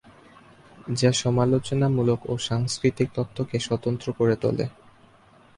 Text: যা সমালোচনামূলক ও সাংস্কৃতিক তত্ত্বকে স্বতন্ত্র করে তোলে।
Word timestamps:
যা 0.95 1.11
সমালোচনামূলক 1.13 2.19
ও 2.25 2.33
সাংস্কৃতিক 2.39 3.07
তত্ত্বকে 3.15 3.57
স্বতন্ত্র 3.59 4.07
করে 4.17 4.35
তোলে। 4.35 4.65